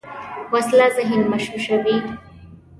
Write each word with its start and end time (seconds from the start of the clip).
وسله 0.51 0.87
ذهن 0.87 1.27
مشوشوي 1.31 2.01